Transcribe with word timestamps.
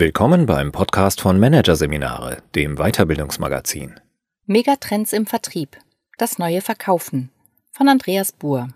Willkommen 0.00 0.46
beim 0.46 0.70
Podcast 0.70 1.20
von 1.20 1.40
Managerseminare, 1.40 2.44
dem 2.54 2.76
Weiterbildungsmagazin. 2.76 3.98
Megatrends 4.46 5.12
im 5.12 5.26
Vertrieb. 5.26 5.76
Das 6.18 6.38
neue 6.38 6.60
Verkaufen 6.60 7.30
von 7.72 7.88
Andreas 7.88 8.30
Buhr. 8.30 8.68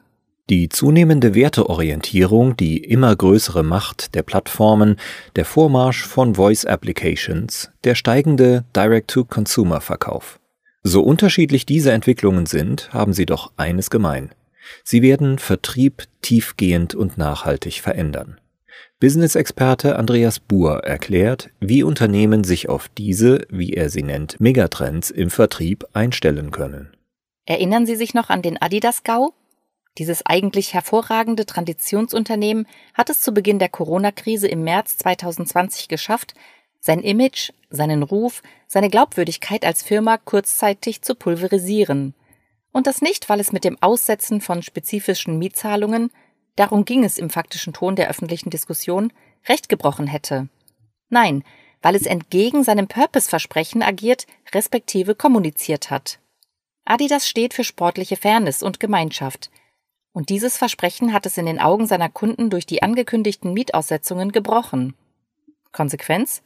Die 0.51 0.69
zunehmende 0.69 1.37
Werteorientierung, 1.37 2.57
die 2.57 2.79
immer 2.79 3.15
größere 3.15 3.63
Macht 3.63 4.17
der 4.17 4.25
Plattformen, 4.25 4.97
der 5.37 5.45
Vormarsch 5.45 6.05
von 6.05 6.35
Voice 6.35 6.65
Applications, 6.65 7.71
der 7.85 7.95
steigende 7.95 8.65
Direct-to-Consumer-Verkauf. 8.75 10.41
So 10.83 11.05
unterschiedlich 11.05 11.65
diese 11.65 11.93
Entwicklungen 11.93 12.47
sind, 12.47 12.93
haben 12.93 13.13
sie 13.13 13.27
doch 13.27 13.53
eines 13.57 13.91
gemein. 13.91 14.35
Sie 14.83 15.03
werden 15.03 15.39
Vertrieb 15.39 16.03
tiefgehend 16.21 16.97
und 16.97 17.17
nachhaltig 17.17 17.81
verändern. 17.81 18.41
Business-Experte 19.01 19.97
Andreas 19.97 20.41
Buhr 20.41 20.85
erklärt, 20.85 21.51
wie 21.61 21.83
Unternehmen 21.83 22.45
sich 22.45 22.69
auf 22.69 22.89
diese, 22.89 23.47
wie 23.51 23.73
er 23.73 23.91
sie 23.91 24.03
nennt, 24.03 24.41
Megatrends 24.41 25.11
im 25.11 25.31
Vertrieb 25.31 25.85
einstellen 25.93 26.51
können. 26.51 26.97
Erinnern 27.45 27.87
Sie 27.87 27.97
sich 27.97 28.15
noch 28.15 28.31
an 28.31 28.43
den 28.43 28.61
Adidas-GAU? 28.61 29.33
Dieses 29.99 30.25
eigentlich 30.25 30.73
hervorragende 30.73 31.45
Traditionsunternehmen 31.45 32.67
hat 32.95 33.11
es 33.11 33.21
zu 33.21 33.33
Beginn 33.33 33.59
der 33.59 33.69
Corona-Krise 33.69 34.49
im 34.49 34.65
März 34.65 34.97
2020 34.99 35.89
geschafft, 35.89 36.35
sein 36.81 37.01
Image, 37.01 37.51
seinen 37.71 38.03
Ruf, 38.03 38.43
seine 38.67 38.89
Glaubwürdigkeit 38.89 39.65
als 39.65 39.83
Firma 39.83 40.17
kurzzeitig 40.17 41.03
zu 41.03 41.15
pulverisieren. 41.15 42.15
Und 42.73 42.87
das 42.87 43.03
nicht, 43.03 43.29
weil 43.29 43.39
es 43.39 43.53
mit 43.53 43.65
dem 43.65 43.77
Aussetzen 43.83 44.41
von 44.41 44.63
spezifischen 44.63 45.39
Mietzahlungen 45.39 46.11
darum 46.57 46.85
ging 46.85 47.05
es 47.05 47.19
im 47.19 47.31
faktischen 47.31 47.73
Ton 47.73 47.97
der 47.97 48.09
öffentlichen 48.09 48.51
Diskussion, 48.51 49.13
recht 49.49 49.69
gebrochen 49.69 50.07
hätte. 50.07 50.49
Nein, 51.09 51.45
weil 51.83 51.97
es 51.97 52.07
entgegen 52.07 52.65
seinem 52.65 52.89
Purpose-Versprechen 52.89 53.83
agiert, 53.83 54.27
respektive 54.55 55.15
kommuniziert 55.15 55.91
hat. 55.91 56.21
Adidas 56.85 57.29
steht 57.29 57.55
für 57.55 57.65
sportliche 57.65 58.17
Fairness 58.17 58.63
und 58.63 58.81
Gemeinschaft. 58.81 59.51
Und 60.13 60.29
dieses 60.29 60.57
Versprechen 60.57 61.13
hat 61.13 61.27
es 61.27 61.39
in 61.39 61.47
den 61.47 61.61
Augen 61.61 61.87
seiner 61.87 62.09
Kunden 62.09 62.51
durch 62.51 62.67
die 62.67 62.83
angekündigten 62.83 63.53
Mietaussetzungen 63.53 64.33
gebrochen. 64.33 64.95
Konsequenz? 65.73 66.43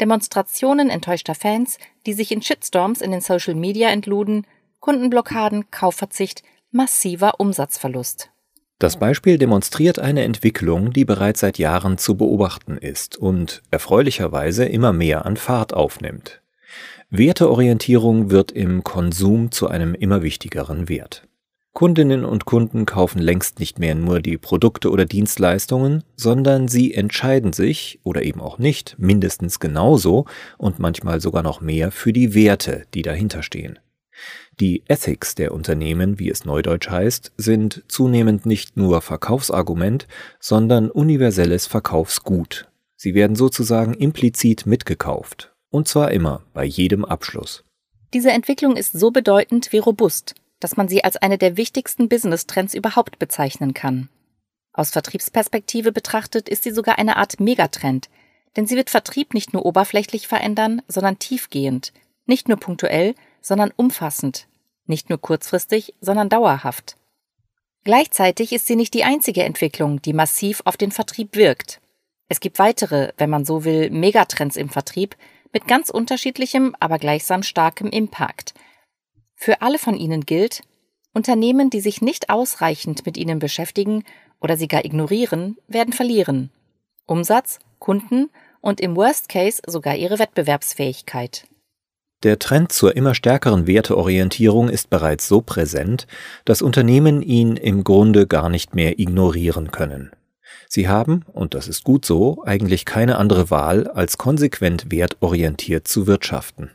Demonstrationen 0.00 0.90
enttäuschter 0.90 1.34
Fans, 1.34 1.78
die 2.06 2.12
sich 2.12 2.32
in 2.32 2.42
Shitstorms 2.42 3.00
in 3.00 3.10
den 3.10 3.20
Social 3.20 3.54
Media 3.54 3.88
entluden, 3.90 4.46
Kundenblockaden, 4.80 5.70
Kaufverzicht, 5.70 6.42
massiver 6.70 7.40
Umsatzverlust. 7.40 8.30
Das 8.78 8.98
Beispiel 8.98 9.38
demonstriert 9.38 9.98
eine 9.98 10.24
Entwicklung, 10.24 10.92
die 10.92 11.06
bereits 11.06 11.40
seit 11.40 11.56
Jahren 11.56 11.96
zu 11.96 12.16
beobachten 12.16 12.76
ist 12.76 13.16
und 13.16 13.62
erfreulicherweise 13.70 14.66
immer 14.66 14.92
mehr 14.92 15.24
an 15.24 15.38
Fahrt 15.38 15.72
aufnimmt. 15.72 16.42
Werteorientierung 17.08 18.30
wird 18.30 18.52
im 18.52 18.84
Konsum 18.84 19.50
zu 19.50 19.68
einem 19.68 19.94
immer 19.94 20.22
wichtigeren 20.22 20.90
Wert. 20.90 21.26
Kundinnen 21.72 22.24
und 22.24 22.44
Kunden 22.44 22.84
kaufen 22.84 23.18
längst 23.18 23.60
nicht 23.60 23.78
mehr 23.78 23.94
nur 23.94 24.20
die 24.20 24.36
Produkte 24.36 24.90
oder 24.90 25.06
Dienstleistungen, 25.06 26.04
sondern 26.14 26.68
sie 26.68 26.92
entscheiden 26.92 27.52
sich, 27.54 28.00
oder 28.02 28.22
eben 28.22 28.40
auch 28.40 28.58
nicht, 28.58 28.96
mindestens 28.98 29.58
genauso 29.58 30.26
und 30.58 30.78
manchmal 30.78 31.20
sogar 31.20 31.42
noch 31.42 31.60
mehr 31.62 31.92
für 31.92 32.12
die 32.12 32.34
Werte, 32.34 32.84
die 32.92 33.02
dahinter 33.02 33.42
stehen. 33.42 33.78
Die 34.58 34.84
Ethics 34.88 35.34
der 35.34 35.52
Unternehmen, 35.52 36.18
wie 36.18 36.30
es 36.30 36.46
neudeutsch 36.46 36.88
heißt, 36.88 37.32
sind 37.36 37.84
zunehmend 37.88 38.46
nicht 38.46 38.78
nur 38.78 39.02
Verkaufsargument, 39.02 40.06
sondern 40.40 40.90
universelles 40.90 41.66
Verkaufsgut. 41.66 42.66
Sie 42.96 43.14
werden 43.14 43.36
sozusagen 43.36 43.92
implizit 43.92 44.64
mitgekauft. 44.64 45.54
Und 45.68 45.88
zwar 45.88 46.10
immer, 46.10 46.42
bei 46.54 46.64
jedem 46.64 47.04
Abschluss. 47.04 47.64
Diese 48.14 48.30
Entwicklung 48.30 48.76
ist 48.76 48.98
so 48.98 49.10
bedeutend 49.10 49.72
wie 49.72 49.78
robust, 49.78 50.34
dass 50.58 50.78
man 50.78 50.88
sie 50.88 51.04
als 51.04 51.18
eine 51.18 51.36
der 51.36 51.58
wichtigsten 51.58 52.08
Business-Trends 52.08 52.72
überhaupt 52.72 53.18
bezeichnen 53.18 53.74
kann. 53.74 54.08
Aus 54.72 54.90
Vertriebsperspektive 54.90 55.92
betrachtet 55.92 56.48
ist 56.48 56.62
sie 56.62 56.70
sogar 56.70 56.98
eine 56.98 57.16
Art 57.16 57.40
Megatrend, 57.40 58.08
denn 58.56 58.66
sie 58.66 58.76
wird 58.76 58.88
Vertrieb 58.88 59.34
nicht 59.34 59.52
nur 59.52 59.66
oberflächlich 59.66 60.28
verändern, 60.28 60.80
sondern 60.88 61.18
tiefgehend, 61.18 61.92
nicht 62.24 62.48
nur 62.48 62.56
punktuell, 62.58 63.14
sondern 63.46 63.72
umfassend, 63.76 64.48
nicht 64.86 65.08
nur 65.08 65.20
kurzfristig, 65.20 65.94
sondern 66.00 66.28
dauerhaft. 66.28 66.96
Gleichzeitig 67.84 68.52
ist 68.52 68.66
sie 68.66 68.74
nicht 68.74 68.92
die 68.92 69.04
einzige 69.04 69.44
Entwicklung, 69.44 70.02
die 70.02 70.14
massiv 70.14 70.62
auf 70.64 70.76
den 70.76 70.90
Vertrieb 70.90 71.36
wirkt. 71.36 71.80
Es 72.28 72.40
gibt 72.40 72.58
weitere, 72.58 73.12
wenn 73.18 73.30
man 73.30 73.44
so 73.44 73.64
will, 73.64 73.90
Megatrends 73.90 74.56
im 74.56 74.68
Vertrieb 74.68 75.16
mit 75.52 75.68
ganz 75.68 75.90
unterschiedlichem, 75.90 76.74
aber 76.80 76.98
gleichsam 76.98 77.44
starkem 77.44 77.88
Impact. 77.88 78.52
Für 79.36 79.62
alle 79.62 79.78
von 79.78 79.96
ihnen 79.96 80.26
gilt, 80.26 80.62
Unternehmen, 81.12 81.70
die 81.70 81.80
sich 81.80 82.02
nicht 82.02 82.30
ausreichend 82.30 83.06
mit 83.06 83.16
ihnen 83.16 83.38
beschäftigen 83.38 84.02
oder 84.40 84.56
sie 84.56 84.66
gar 84.66 84.84
ignorieren, 84.84 85.56
werden 85.68 85.92
verlieren. 85.92 86.50
Umsatz, 87.06 87.60
Kunden 87.78 88.28
und 88.60 88.80
im 88.80 88.96
Worst 88.96 89.28
Case 89.28 89.62
sogar 89.64 89.94
ihre 89.94 90.18
Wettbewerbsfähigkeit. 90.18 91.46
Der 92.22 92.38
Trend 92.38 92.72
zur 92.72 92.96
immer 92.96 93.14
stärkeren 93.14 93.66
Werteorientierung 93.66 94.68
ist 94.68 94.88
bereits 94.88 95.28
so 95.28 95.42
präsent, 95.42 96.06
dass 96.44 96.62
Unternehmen 96.62 97.20
ihn 97.20 97.56
im 97.56 97.84
Grunde 97.84 98.26
gar 98.26 98.48
nicht 98.48 98.74
mehr 98.74 98.98
ignorieren 98.98 99.70
können. 99.70 100.10
Sie 100.68 100.88
haben, 100.88 101.24
und 101.32 101.54
das 101.54 101.68
ist 101.68 101.84
gut 101.84 102.04
so, 102.04 102.42
eigentlich 102.44 102.84
keine 102.84 103.18
andere 103.18 103.50
Wahl, 103.50 103.86
als 103.88 104.18
konsequent 104.18 104.90
wertorientiert 104.90 105.86
zu 105.86 106.06
wirtschaften. 106.06 106.70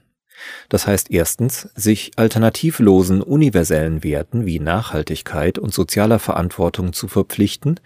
Das 0.69 0.87
heißt 0.87 1.11
erstens, 1.11 1.69
sich 1.75 2.11
alternativlosen 2.15 3.21
universellen 3.21 4.03
Werten 4.03 4.45
wie 4.45 4.59
Nachhaltigkeit 4.59 5.57
und 5.59 5.73
sozialer 5.73 6.19
Verantwortung 6.19 6.93
zu 6.93 7.07
verpflichten, 7.07 7.79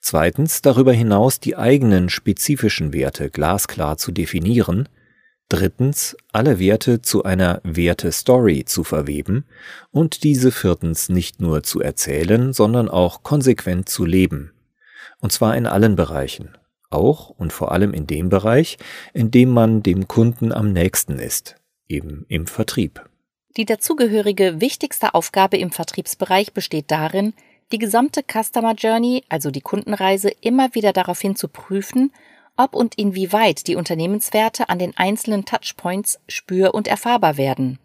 zweitens 0.00 0.62
darüber 0.62 0.92
hinaus 0.92 1.40
die 1.40 1.56
eigenen 1.56 2.08
spezifischen 2.08 2.92
Werte 2.92 3.30
glasklar 3.30 3.98
zu 3.98 4.12
definieren, 4.12 4.88
drittens 5.50 6.16
alle 6.32 6.58
Werte 6.58 7.02
zu 7.02 7.24
einer 7.24 7.60
Werte-Story 7.64 8.64
zu 8.64 8.84
verweben 8.84 9.44
und 9.90 10.22
diese 10.22 10.52
viertens 10.52 11.10
nicht 11.10 11.40
nur 11.40 11.62
zu 11.62 11.80
erzählen, 11.80 12.54
sondern 12.54 12.88
auch 12.88 13.22
konsequent 13.22 13.88
zu 13.88 14.06
leben. 14.06 14.52
Und 15.20 15.32
zwar 15.32 15.56
in 15.56 15.66
allen 15.66 15.96
Bereichen, 15.96 16.56
auch 16.88 17.28
und 17.30 17.52
vor 17.52 17.72
allem 17.72 17.92
in 17.92 18.06
dem 18.06 18.30
Bereich, 18.30 18.78
in 19.12 19.30
dem 19.30 19.50
man 19.50 19.82
dem 19.82 20.08
Kunden 20.08 20.52
am 20.52 20.72
nächsten 20.72 21.18
ist, 21.18 21.56
eben 21.88 22.24
im 22.28 22.46
Vertrieb. 22.46 23.04
Die 23.56 23.64
dazugehörige 23.64 24.60
wichtigste 24.60 25.14
Aufgabe 25.14 25.58
im 25.58 25.72
Vertriebsbereich 25.72 26.52
besteht 26.52 26.90
darin, 26.90 27.34
die 27.72 27.78
gesamte 27.78 28.22
Customer 28.22 28.74
Journey, 28.74 29.24
also 29.28 29.50
die 29.50 29.60
Kundenreise, 29.60 30.30
immer 30.40 30.74
wieder 30.74 30.92
daraufhin 30.92 31.36
zu 31.36 31.48
prüfen 31.48 32.12
ob 32.60 32.74
und 32.74 32.96
inwieweit 32.96 33.66
die 33.68 33.74
Unternehmenswerte 33.74 34.68
an 34.68 34.78
den 34.78 34.94
einzelnen 34.96 35.46
Touchpoints 35.46 36.20
spür- 36.28 36.74
und 36.74 36.88
erfahrbar 36.88 37.38
werden. 37.38 37.78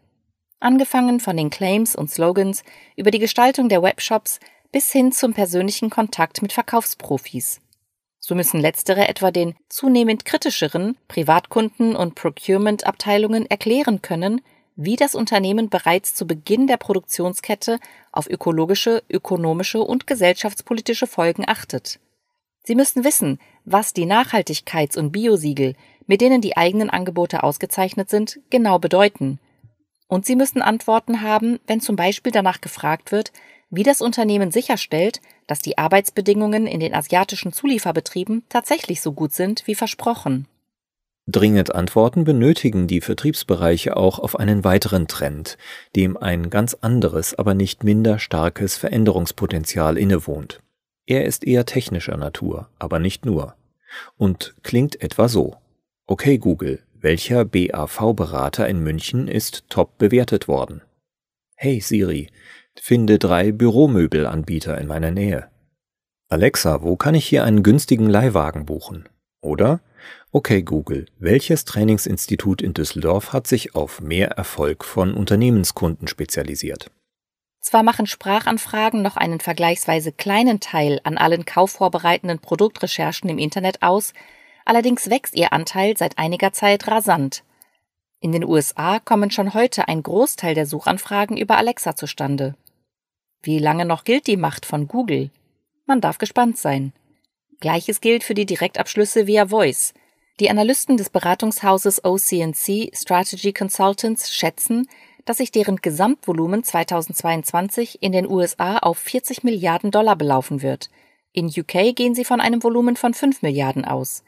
Angefangen 0.59 1.21
von 1.21 1.37
den 1.37 1.49
Claims 1.49 1.95
und 1.95 2.11
Slogans 2.11 2.63
über 2.97 3.09
die 3.09 3.19
Gestaltung 3.19 3.69
der 3.69 3.81
Webshops 3.81 4.39
bis 4.73 4.91
hin 4.91 5.13
zum 5.13 5.33
persönlichen 5.33 5.89
Kontakt 5.89 6.41
mit 6.41 6.51
Verkaufsprofis. 6.51 7.61
So 8.19 8.35
müssen 8.35 8.59
letztere 8.59 9.07
etwa 9.07 9.31
den 9.31 9.55
zunehmend 9.69 10.25
kritischeren 10.25 10.97
Privatkunden 11.07 11.95
und 11.95 12.15
Procurement-Abteilungen 12.15 13.49
erklären 13.49 14.01
können, 14.01 14.41
wie 14.75 14.97
das 14.97 15.15
Unternehmen 15.15 15.69
bereits 15.69 16.15
zu 16.15 16.27
Beginn 16.27 16.67
der 16.67 16.77
Produktionskette 16.77 17.79
auf 18.11 18.29
ökologische, 18.29 19.03
ökonomische 19.07 19.79
und 19.79 20.05
gesellschaftspolitische 20.05 21.07
Folgen 21.07 21.47
achtet. 21.47 21.99
Sie 22.63 22.75
müssen 22.75 23.03
wissen, 23.03 23.39
was 23.65 23.93
die 23.93 24.05
Nachhaltigkeits- 24.05 24.97
und 24.97 25.11
Biosiegel, 25.11 25.75
mit 26.07 26.21
denen 26.21 26.41
die 26.41 26.55
eigenen 26.55 26.89
Angebote 26.89 27.43
ausgezeichnet 27.43 28.09
sind, 28.09 28.39
genau 28.49 28.79
bedeuten. 28.79 29.39
Und 30.07 30.25
Sie 30.25 30.35
müssen 30.35 30.61
Antworten 30.61 31.21
haben, 31.21 31.59
wenn 31.67 31.81
zum 31.81 31.95
Beispiel 31.95 32.31
danach 32.31 32.61
gefragt 32.61 33.11
wird, 33.11 33.31
wie 33.71 33.83
das 33.83 34.01
Unternehmen 34.01 34.51
sicherstellt, 34.51 35.19
dass 35.47 35.59
die 35.59 35.77
Arbeitsbedingungen 35.77 36.67
in 36.67 36.79
den 36.79 36.93
asiatischen 36.93 37.51
Zulieferbetrieben 37.51 38.43
tatsächlich 38.49 39.01
so 39.01 39.11
gut 39.11 39.33
sind 39.33 39.65
wie 39.65 39.75
versprochen. 39.75 40.47
Dringend 41.27 41.73
Antworten 41.73 42.23
benötigen 42.23 42.85
die 42.85 43.01
Vertriebsbereiche 43.01 43.97
auch 43.97 44.19
auf 44.19 44.39
einen 44.39 44.63
weiteren 44.63 45.07
Trend, 45.07 45.57
dem 45.95 46.17
ein 46.17 46.51
ganz 46.51 46.75
anderes, 46.75 47.33
aber 47.33 47.55
nicht 47.55 47.83
minder 47.83 48.19
starkes 48.19 48.77
Veränderungspotenzial 48.77 49.97
innewohnt. 49.97 50.61
Er 51.05 51.25
ist 51.25 51.45
eher 51.45 51.65
technischer 51.65 52.17
Natur, 52.17 52.69
aber 52.79 52.99
nicht 52.99 53.25
nur. 53.25 53.55
Und 54.17 54.55
klingt 54.63 55.01
etwa 55.01 55.27
so. 55.27 55.55
Okay 56.07 56.37
Google, 56.37 56.83
welcher 56.93 57.45
BAV-Berater 57.45 58.67
in 58.67 58.81
München 58.81 59.27
ist 59.27 59.65
top 59.69 59.97
bewertet 59.97 60.47
worden? 60.47 60.81
Hey 61.55 61.79
Siri, 61.79 62.29
finde 62.75 63.19
drei 63.19 63.51
Büromöbelanbieter 63.51 64.77
in 64.79 64.87
meiner 64.87 65.11
Nähe. 65.11 65.49
Alexa, 66.27 66.81
wo 66.81 66.95
kann 66.95 67.15
ich 67.15 67.25
hier 67.25 67.43
einen 67.43 67.63
günstigen 67.63 68.09
Leihwagen 68.09 68.65
buchen? 68.65 69.07
Oder 69.41 69.81
Okay 70.31 70.63
Google, 70.63 71.05
welches 71.17 71.65
Trainingsinstitut 71.65 72.61
in 72.61 72.73
Düsseldorf 72.73 73.31
hat 73.31 73.47
sich 73.47 73.73
auf 73.75 74.01
mehr 74.01 74.31
Erfolg 74.31 74.83
von 74.83 75.13
Unternehmenskunden 75.13 76.07
spezialisiert? 76.07 76.91
Zwar 77.65 77.81
machen 77.81 78.05
Sprachanfragen 78.05 79.01
noch 79.01 79.17
einen 79.17 79.39
vergleichsweise 79.39 80.11
kleinen 80.11 80.59
Teil 80.59 81.01
an 81.03 81.17
allen 81.17 81.45
kaufvorbereitenden 81.45 82.37
Produktrecherchen 82.37 83.27
im 83.27 83.39
Internet 83.39 83.81
aus, 83.81 84.13
allerdings 84.65 85.09
wächst 85.09 85.35
ihr 85.35 85.51
Anteil 85.51 85.97
seit 85.97 86.19
einiger 86.19 86.53
Zeit 86.53 86.87
rasant. 86.87 87.43
In 88.19 88.31
den 88.31 88.45
USA 88.45 88.99
kommen 88.99 89.31
schon 89.31 89.55
heute 89.55 89.87
ein 89.87 90.03
Großteil 90.03 90.53
der 90.53 90.67
Suchanfragen 90.67 91.37
über 91.37 91.57
Alexa 91.57 91.95
zustande. 91.95 92.53
Wie 93.41 93.57
lange 93.57 93.85
noch 93.85 94.03
gilt 94.03 94.27
die 94.27 94.37
Macht 94.37 94.67
von 94.67 94.87
Google? 94.87 95.31
Man 95.87 96.01
darf 96.01 96.19
gespannt 96.19 96.59
sein. 96.59 96.93
Gleiches 97.61 97.99
gilt 97.99 98.23
für 98.23 98.35
die 98.35 98.45
Direktabschlüsse 98.45 99.25
via 99.25 99.47
Voice. 99.47 99.95
Die 100.39 100.51
Analysten 100.51 100.97
des 100.97 101.09
Beratungshauses 101.09 102.05
OCNC 102.05 102.91
Strategy 102.95 103.53
Consultants 103.53 104.31
schätzen, 104.31 104.87
dass 105.25 105.37
sich 105.37 105.51
deren 105.51 105.77
Gesamtvolumen 105.77 106.63
2022 106.63 108.01
in 108.01 108.11
den 108.11 108.29
USA 108.29 108.77
auf 108.77 108.97
40 108.99 109.43
Milliarden 109.43 109.91
Dollar 109.91 110.15
belaufen 110.15 110.61
wird. 110.61 110.89
In 111.33 111.47
UK 111.47 111.95
gehen 111.95 112.15
sie 112.15 112.23
von 112.23 112.39
einem 112.39 112.63
Volumen 112.63 112.95
von 112.95 113.13
5 113.13 113.41
Milliarden 113.41 113.83
aus. 113.83 114.23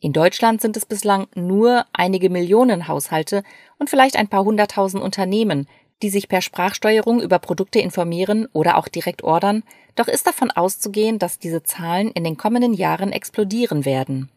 In 0.00 0.12
Deutschland 0.12 0.60
sind 0.60 0.76
es 0.76 0.84
bislang 0.84 1.28
nur 1.34 1.86
einige 1.92 2.28
Millionen 2.28 2.88
Haushalte 2.88 3.44
und 3.78 3.88
vielleicht 3.88 4.16
ein 4.16 4.28
paar 4.28 4.44
hunderttausend 4.44 5.02
Unternehmen, 5.02 5.68
die 6.02 6.10
sich 6.10 6.28
per 6.28 6.42
Sprachsteuerung 6.42 7.20
über 7.20 7.38
Produkte 7.38 7.78
informieren 7.78 8.48
oder 8.52 8.76
auch 8.76 8.88
direkt 8.88 9.22
ordern, 9.22 9.62
doch 9.94 10.08
ist 10.08 10.26
davon 10.26 10.50
auszugehen, 10.50 11.20
dass 11.20 11.38
diese 11.38 11.62
Zahlen 11.62 12.10
in 12.10 12.24
den 12.24 12.36
kommenden 12.36 12.74
Jahren 12.74 13.12
explodieren 13.12 13.84
werden. 13.84 14.28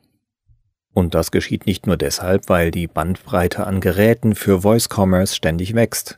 Und 0.95 1.13
das 1.13 1.29
geschieht 1.29 1.67
nicht 1.67 1.85
nur 1.85 1.97
deshalb, 1.97 2.49
weil 2.49 2.71
die 2.71 2.87
Bandbreite 2.87 3.67
an 3.67 3.79
Geräten 3.79 4.33
für 4.33 4.61
Voice 4.61 4.89
Commerce 4.91 5.35
ständig 5.35 5.75
wächst. 5.75 6.17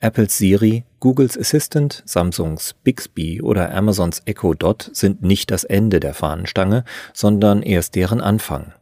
Apples 0.00 0.38
Siri, 0.38 0.84
Googles 1.00 1.36
Assistant, 1.36 2.02
Samsungs 2.06 2.74
Bixby 2.82 3.42
oder 3.42 3.74
Amazons 3.74 4.22
Echo 4.24 4.54
Dot 4.54 4.90
sind 4.94 5.22
nicht 5.22 5.50
das 5.50 5.64
Ende 5.64 6.00
der 6.00 6.14
Fahnenstange, 6.14 6.84
sondern 7.12 7.62
erst 7.62 7.94
deren 7.94 8.22
Anfang 8.22 8.72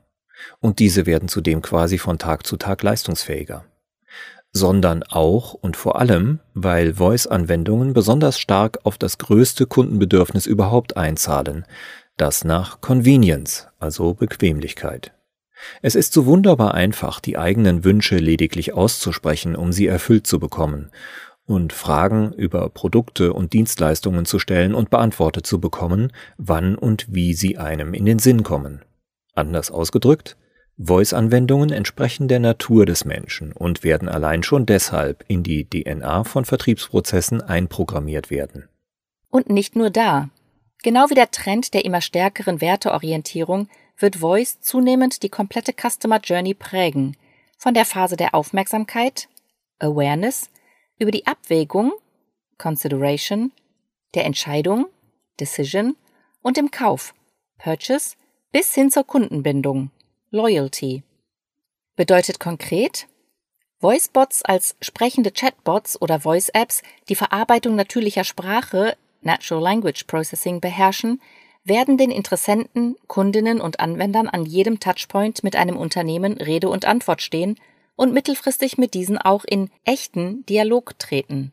und 0.60 0.78
diese 0.78 1.06
werden 1.06 1.28
zudem 1.28 1.62
quasi 1.62 1.98
von 1.98 2.18
Tag 2.18 2.46
zu 2.46 2.56
Tag 2.56 2.82
leistungsfähiger. 2.82 3.64
Sondern 4.52 5.02
auch 5.04 5.54
und 5.54 5.76
vor 5.76 6.00
allem, 6.00 6.40
weil 6.54 6.94
Voice-Anwendungen 6.94 7.92
besonders 7.92 8.38
stark 8.38 8.80
auf 8.82 8.98
das 8.98 9.18
größte 9.18 9.66
Kundenbedürfnis 9.66 10.46
überhaupt 10.46 10.96
einzahlen, 10.96 11.64
das 12.16 12.44
nach 12.44 12.80
Convenience, 12.80 13.68
also 13.78 14.14
Bequemlichkeit. 14.14 15.12
Es 15.82 15.94
ist 15.94 16.12
so 16.12 16.26
wunderbar 16.26 16.74
einfach, 16.74 17.20
die 17.20 17.38
eigenen 17.38 17.84
Wünsche 17.84 18.16
lediglich 18.16 18.72
auszusprechen, 18.72 19.56
um 19.56 19.72
sie 19.72 19.86
erfüllt 19.86 20.26
zu 20.26 20.38
bekommen, 20.38 20.90
und 21.46 21.72
Fragen 21.72 22.32
über 22.32 22.68
Produkte 22.68 23.32
und 23.32 23.52
Dienstleistungen 23.52 24.24
zu 24.24 24.38
stellen 24.38 24.74
und 24.74 24.90
beantwortet 24.90 25.46
zu 25.46 25.60
bekommen, 25.60 26.12
wann 26.38 26.76
und 26.76 27.06
wie 27.10 27.34
sie 27.34 27.58
einem 27.58 27.92
in 27.92 28.04
den 28.04 28.20
Sinn 28.20 28.42
kommen. 28.42 28.82
Anders 29.34 29.70
ausgedrückt, 29.70 30.36
Voice-Anwendungen 30.82 31.70
entsprechen 31.70 32.26
der 32.28 32.38
Natur 32.38 32.86
des 32.86 33.04
Menschen 33.04 33.52
und 33.52 33.84
werden 33.84 34.08
allein 34.08 34.42
schon 34.42 34.64
deshalb 34.64 35.24
in 35.28 35.42
die 35.42 35.68
DNA 35.68 36.24
von 36.24 36.44
Vertriebsprozessen 36.44 37.42
einprogrammiert 37.42 38.30
werden. 38.30 38.68
Und 39.28 39.50
nicht 39.50 39.76
nur 39.76 39.90
da. 39.90 40.30
Genau 40.82 41.10
wie 41.10 41.14
der 41.14 41.30
Trend 41.30 41.74
der 41.74 41.84
immer 41.84 42.00
stärkeren 42.00 42.62
Werteorientierung 42.62 43.68
wird 44.02 44.16
Voice 44.16 44.60
zunehmend 44.60 45.22
die 45.22 45.28
komplette 45.28 45.72
Customer 45.72 46.20
Journey 46.20 46.54
prägen, 46.54 47.16
von 47.58 47.74
der 47.74 47.84
Phase 47.84 48.16
der 48.16 48.34
Aufmerksamkeit, 48.34 49.28
Awareness, 49.78 50.50
über 50.98 51.10
die 51.10 51.26
Abwägung, 51.26 51.92
Consideration, 52.58 53.52
der 54.14 54.24
Entscheidung, 54.24 54.86
Decision 55.38 55.96
und 56.42 56.56
dem 56.56 56.70
Kauf, 56.70 57.14
Purchase, 57.58 58.16
bis 58.52 58.74
hin 58.74 58.90
zur 58.90 59.04
Kundenbindung, 59.04 59.90
Loyalty. 60.30 61.02
Bedeutet 61.96 62.40
konkret, 62.40 63.06
Voicebots 63.80 64.42
als 64.42 64.76
sprechende 64.82 65.30
Chatbots 65.30 66.00
oder 66.00 66.20
Voice-Apps, 66.20 66.82
die 67.08 67.14
Verarbeitung 67.14 67.76
natürlicher 67.76 68.24
Sprache, 68.24 68.96
Natural 69.22 69.62
Language 69.62 70.04
Processing, 70.04 70.60
beherrschen, 70.60 71.20
werden 71.64 71.98
den 71.98 72.10
Interessenten, 72.10 72.96
Kundinnen 73.06 73.60
und 73.60 73.80
Anwendern 73.80 74.28
an 74.28 74.46
jedem 74.46 74.80
Touchpoint 74.80 75.42
mit 75.44 75.56
einem 75.56 75.76
Unternehmen 75.76 76.34
Rede 76.34 76.68
und 76.68 76.84
Antwort 76.84 77.22
stehen 77.22 77.56
und 77.96 78.14
mittelfristig 78.14 78.78
mit 78.78 78.94
diesen 78.94 79.18
auch 79.18 79.44
in 79.44 79.70
echten 79.84 80.44
Dialog 80.46 80.98
treten. 80.98 81.52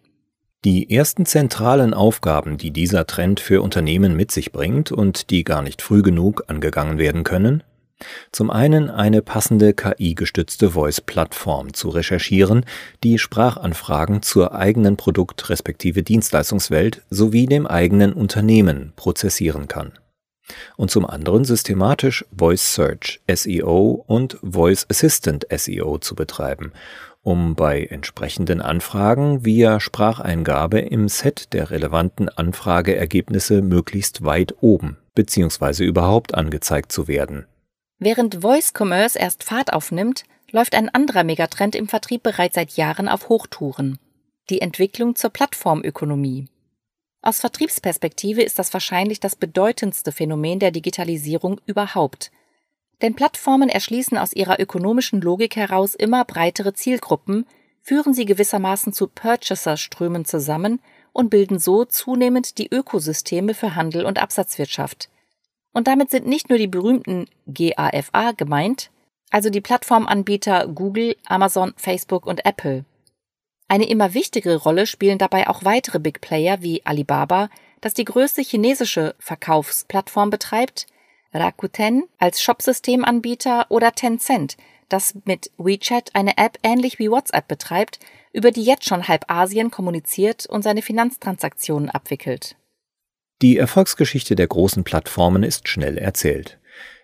Die 0.65 0.89
ersten 0.89 1.25
zentralen 1.25 1.93
Aufgaben, 1.93 2.57
die 2.57 2.71
dieser 2.71 3.05
Trend 3.05 3.39
für 3.39 3.61
Unternehmen 3.61 4.15
mit 4.15 4.31
sich 4.31 4.51
bringt 4.51 4.91
und 4.91 5.29
die 5.29 5.43
gar 5.43 5.61
nicht 5.61 5.81
früh 5.81 6.01
genug 6.01 6.45
angegangen 6.47 6.97
werden 6.97 7.23
können, 7.23 7.63
zum 8.31 8.51
einen 8.51 8.89
eine 8.89 9.21
passende 9.21 9.73
KI-gestützte 9.73 10.71
Voice-Plattform 10.71 11.73
zu 11.73 11.89
recherchieren, 11.89 12.65
die 13.03 13.17
Sprachanfragen 13.17 14.21
zur 14.21 14.53
eigenen 14.53 14.97
Produkt- 14.97 15.49
respektive 15.49 16.03
Dienstleistungswelt 16.03 17.01
sowie 17.09 17.47
dem 17.47 17.65
eigenen 17.65 18.13
Unternehmen 18.13 18.93
prozessieren 18.95 19.67
kann. 19.67 19.93
Und 20.77 20.91
zum 20.91 21.05
anderen 21.05 21.43
systematisch 21.43 22.23
Voice 22.35 22.73
Search 22.73 23.19
SEO 23.27 24.03
und 24.07 24.37
Voice 24.41 24.85
Assistant 24.89 25.45
SEO 25.53 25.97
zu 25.97 26.15
betreiben, 26.15 26.71
um 27.21 27.55
bei 27.55 27.83
entsprechenden 27.83 28.61
Anfragen 28.61 29.43
via 29.43 29.81
Spracheingabe 29.81 30.79
im 30.79 31.09
Set 31.09 31.51
der 31.51 31.71
relevanten 31.71 32.29
Anfrageergebnisse 32.29 33.61
möglichst 33.61 34.23
weit 34.23 34.55
oben 34.61 34.97
bzw. 35.15 35.83
überhaupt 35.83 36.35
angezeigt 36.35 36.93
zu 36.93 37.09
werden 37.09 37.45
Während 37.99 38.41
Voice 38.41 38.73
Commerce 38.77 39.17
erst 39.17 39.43
Fahrt 39.43 39.73
aufnimmt, 39.73 40.23
läuft 40.51 40.75
ein 40.75 40.89
anderer 40.89 41.23
Megatrend 41.23 41.75
im 41.75 41.87
Vertrieb 41.87 42.21
bereits 42.21 42.55
seit 42.55 42.73
Jahren 42.73 43.07
auf 43.07 43.29
Hochtouren. 43.29 43.97
Die 44.49 44.61
Entwicklung 44.61 45.15
zur 45.15 45.31
Plattformökonomie. 45.31 46.45
Aus 47.23 47.39
Vertriebsperspektive 47.39 48.43
ist 48.43 48.59
das 48.59 48.71
wahrscheinlich 48.71 49.19
das 49.19 49.35
bedeutendste 49.35 50.11
Phänomen 50.11 50.59
der 50.59 50.71
Digitalisierung 50.71 51.59
überhaupt. 51.65 52.31
Denn 53.01 53.15
Plattformen 53.15 53.69
erschließen 53.69 54.17
aus 54.17 54.33
ihrer 54.33 54.59
ökonomischen 54.59 55.19
Logik 55.19 55.55
heraus 55.55 55.95
immer 55.95 56.23
breitere 56.23 56.73
Zielgruppen, 56.73 57.45
führen 57.81 58.13
sie 58.13 58.25
gewissermaßen 58.25 58.93
zu 58.93 59.07
Purchaser-Strömen 59.07 60.23
zusammen 60.23 60.79
und 61.13 61.29
bilden 61.29 61.57
so 61.57 61.83
zunehmend 61.83 62.59
die 62.59 62.71
Ökosysteme 62.71 63.55
für 63.55 63.75
Handel 63.75 64.05
und 64.05 64.21
Absatzwirtschaft. 64.21 65.09
Und 65.73 65.87
damit 65.87 66.09
sind 66.09 66.27
nicht 66.27 66.49
nur 66.49 66.57
die 66.57 66.67
berühmten 66.67 67.27
GAFA 67.47 68.31
gemeint, 68.31 68.89
also 69.29 69.49
die 69.49 69.61
Plattformanbieter 69.61 70.67
Google, 70.67 71.15
Amazon, 71.25 71.73
Facebook 71.77 72.25
und 72.25 72.45
Apple. 72.45 72.85
Eine 73.67 73.89
immer 73.89 74.13
wichtigere 74.13 74.57
Rolle 74.57 74.87
spielen 74.87 75.17
dabei 75.17 75.47
auch 75.47 75.65
weitere 75.65 75.99
Big 75.99 76.21
Player 76.21 76.61
wie 76.61 76.85
Alibaba, 76.85 77.49
das 77.81 77.93
die 77.93 78.05
größte 78.05 78.41
chinesische 78.41 79.15
Verkaufsplattform 79.19 80.29
betreibt, 80.29 80.87
Rakuten 81.33 82.03
als 82.17 82.41
Shopsystemanbieter 82.41 83.65
oder 83.69 83.91
Tencent, 83.91 84.57
das 84.89 85.15
mit 85.25 85.51
WeChat 85.57 86.15
eine 86.15 86.37
App 86.37 86.57
ähnlich 86.63 86.97
wie 86.99 87.11
WhatsApp 87.11 87.47
betreibt, 87.47 87.99
über 88.31 88.51
die 88.51 88.63
jetzt 88.63 88.85
schon 88.85 89.07
halb 89.07 89.29
Asien 89.29 89.69
kommuniziert 89.69 90.45
und 90.45 90.61
seine 90.63 90.81
Finanztransaktionen 90.81 91.89
abwickelt. 91.89 92.55
Die 93.43 93.57
Erfolgsgeschichte 93.57 94.35
der 94.35 94.47
großen 94.47 94.83
Plattformen 94.83 95.43
ist 95.43 95.67
schnell 95.67 95.99
erzählt. 95.99 96.57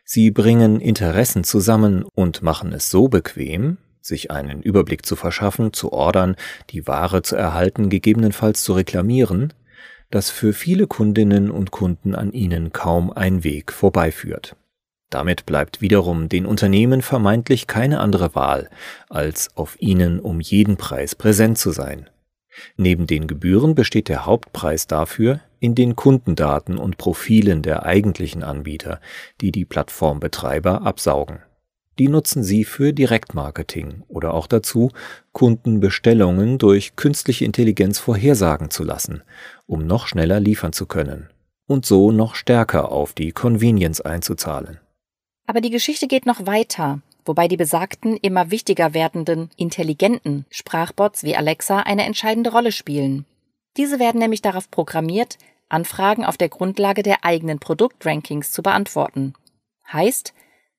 Sie 0.03 0.31
bringen 0.31 0.79
Interessen 0.79 1.43
zusammen 1.43 2.05
und 2.15 2.41
machen 2.41 2.73
es 2.73 2.89
so 2.89 3.07
bequem, 3.07 3.77
sich 4.01 4.31
einen 4.31 4.63
Überblick 4.63 5.05
zu 5.05 5.15
verschaffen, 5.15 5.73
zu 5.73 5.93
ordern, 5.93 6.35
die 6.71 6.87
Ware 6.87 7.21
zu 7.21 7.35
erhalten, 7.35 7.89
gegebenenfalls 7.89 8.63
zu 8.63 8.73
reklamieren, 8.73 9.53
dass 10.09 10.31
für 10.31 10.53
viele 10.53 10.87
Kundinnen 10.87 11.51
und 11.51 11.69
Kunden 11.69 12.15
an 12.15 12.31
ihnen 12.31 12.73
kaum 12.73 13.11
ein 13.11 13.43
Weg 13.43 13.71
vorbeiführt. 13.71 14.55
Damit 15.11 15.45
bleibt 15.45 15.81
wiederum 15.81 16.29
den 16.29 16.47
Unternehmen 16.47 17.03
vermeintlich 17.03 17.67
keine 17.67 17.99
andere 17.99 18.33
Wahl, 18.33 18.71
als 19.07 19.55
auf 19.55 19.79
ihnen 19.79 20.19
um 20.19 20.39
jeden 20.39 20.77
Preis 20.77 21.13
präsent 21.13 21.59
zu 21.59 21.71
sein. 21.71 22.09
Neben 22.75 23.05
den 23.05 23.27
Gebühren 23.27 23.75
besteht 23.75 24.09
der 24.09 24.25
Hauptpreis 24.25 24.87
dafür 24.87 25.39
in 25.63 25.75
den 25.75 25.96
Kundendaten 25.96 26.77
und 26.77 26.98
Profilen 26.98 27.62
der 27.62 27.86
eigentlichen 27.86 28.43
Anbieter, 28.43 29.00
die 29.39 29.53
die 29.53 29.63
Plattformbetreiber 29.63 30.82
absaugen. 30.82 31.39
Die 32.00 32.10
nutzen 32.10 32.43
sie 32.43 32.65
für 32.65 32.91
Direktmarketing 32.91 34.03
oder 34.10 34.34
auch 34.34 34.48
dazu, 34.48 34.91
Kundenbestellungen 35.32 36.58
durch 36.58 36.98
künstliche 36.98 37.46
Intelligenz 37.46 37.98
vorhersagen 37.98 38.72
zu 38.72 38.84
lassen, 38.84 39.24
um 39.65 39.88
noch 39.88 40.08
schneller 40.08 40.41
liefern 40.41 40.74
zu 40.74 40.86
können 40.86 41.29
und 41.65 41.86
so 41.86 42.12
noch 42.12 42.36
stärker 42.36 42.91
auf 42.91 43.13
die 43.13 43.32
Convenience 43.32 44.01
einzuzahlen. 44.01 44.82
Aber 45.48 45.62
die 45.62 45.70
Geschichte 45.70 46.10
geht 46.10 46.25
noch 46.25 46.46
weiter, 46.46 47.00
wobei 47.24 47.48
die 47.48 47.55
besagten 47.55 48.17
immer 48.17 48.51
wichtiger 48.51 48.93
werdenden 48.93 49.50
intelligenten 49.55 50.46
Sprachbots 50.50 51.24
wie 51.24 51.38
Alexa 51.38 51.79
eine 51.79 52.03
entscheidende 52.03 52.51
Rolle 52.51 52.74
spielen. 52.74 53.25
Diese 53.77 53.98
werden 53.98 54.20
nämlich 54.20 54.41
darauf 54.41 54.70
programmiert, 54.70 55.38
Anfragen 55.73 56.23
auf 56.23 56.37
der 56.37 56.49
Grundlage 56.49 57.03
der 57.03 57.25
eigenen 57.25 57.59
Produktrankings 57.59 58.51
zu 58.51 58.63
beantworten. 58.63 59.33
Heißt, 59.91 60.33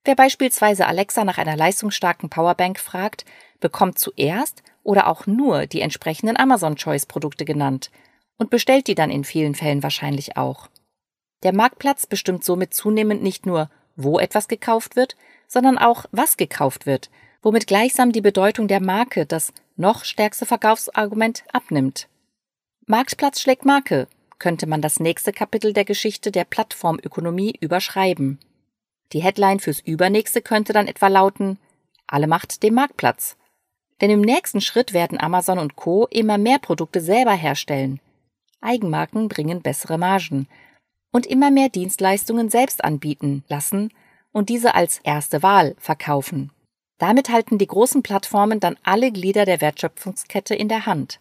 wer 0.05 0.15
beispielsweise 0.15 0.87
Alexa 0.87 1.25
nach 1.25 1.39
einer 1.39 1.57
leistungsstarken 1.57 2.31
Powerbank 2.31 2.79
fragt, 2.79 3.25
bekommt 3.61 3.99
zuerst 3.99 4.63
oder 4.83 5.09
auch 5.09 5.27
nur 5.27 5.67
die 5.67 5.81
entsprechenden 5.81 6.37
Amazon 6.37 6.77
Choice 6.77 7.07
Produkte 7.07 7.45
genannt 7.45 7.91
und 8.39 8.51
bestellt 8.51 8.87
die 8.87 8.95
dann 8.95 9.11
in 9.11 9.25
vielen 9.25 9.55
Fällen 9.55 9.83
wahrscheinlich 9.83 10.37
auch. 10.37 10.69
Der 11.43 11.55
Marktplatz 11.55 12.07
bestimmt 12.07 12.45
somit 12.45 12.73
zunehmend 12.75 13.23
nicht 13.23 13.47
nur, 13.47 13.71
wo 13.97 14.19
etwas 14.19 14.49
gekauft 14.49 14.97
wird, 14.97 15.17
sondern 15.47 15.79
auch, 15.79 16.07
was 16.11 16.37
gekauft 16.37 16.87
wird, 16.87 17.11
womit 17.43 17.67
gleichsam 17.67 18.13
die 18.13 18.23
Bedeutung 18.23 18.69
der 18.69 18.81
Marke, 18.81 19.27
das 19.27 19.53
noch 19.77 20.05
stärkste 20.05 20.47
Verkaufsargument, 20.47 21.45
abnimmt. 21.53 22.09
Marktplatz 22.87 23.41
schlägt 23.41 23.65
Marke, 23.65 24.09
könnte 24.45 24.67
man 24.67 24.83
das 24.83 25.01
nächste 25.01 25.33
Kapitel 25.33 25.73
der 25.73 25.87
Geschichte 25.87 26.31
der 26.31 26.45
Plattformökonomie 26.45 27.55
überschreiben. 27.61 28.39
Die 29.15 29.23
Headline 29.23 29.59
fürs 29.59 29.81
übernächste 29.81 30.43
könnte 30.43 30.75
dann 30.75 30.87
etwa 30.87 31.09
lauten 31.09 31.59
Alle 32.07 32.27
Macht 32.27 32.63
dem 32.63 32.75
Marktplatz. 32.75 33.39
Denn 34.03 34.11
im 34.11 34.21
nächsten 34.21 34.61
Schritt 34.61 34.93
werden 34.93 35.19
Amazon 35.19 35.59
und 35.59 35.77
Co. 35.77 36.07
immer 36.11 36.37
mehr 36.37 36.59
Produkte 36.59 37.01
selber 37.01 37.33
herstellen. 37.33 38.01
Eigenmarken 38.61 39.29
bringen 39.29 39.63
bessere 39.63 39.97
Margen. 39.97 40.47
Und 41.11 41.25
immer 41.25 41.51
mehr 41.51 41.71
Dienstleistungen 41.71 42.51
selbst 42.51 42.85
anbieten 42.85 43.45
lassen 43.49 43.95
und 44.31 44.51
diese 44.51 44.75
als 44.75 44.99
erste 45.05 45.43
Wahl 45.43 45.75
verkaufen. 45.79 46.51
Damit 46.99 47.31
halten 47.31 47.57
die 47.57 47.67
großen 47.67 48.03
Plattformen 48.03 48.61
dann 48.61 48.77
alle 48.83 49.11
Glieder 49.11 49.47
der 49.47 49.63
Wertschöpfungskette 49.63 50.55
in 50.55 50.69
der 50.69 50.85
Hand. 50.85 51.19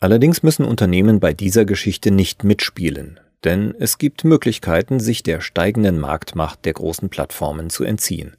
Allerdings 0.00 0.42
müssen 0.42 0.64
Unternehmen 0.64 1.18
bei 1.18 1.32
dieser 1.32 1.64
Geschichte 1.64 2.10
nicht 2.10 2.44
mitspielen, 2.44 3.18
denn 3.44 3.74
es 3.78 3.98
gibt 3.98 4.24
Möglichkeiten, 4.24 5.00
sich 5.00 5.22
der 5.22 5.40
steigenden 5.40 5.98
Marktmacht 5.98 6.64
der 6.64 6.74
großen 6.74 7.08
Plattformen 7.08 7.68
zu 7.68 7.84
entziehen. 7.84 8.36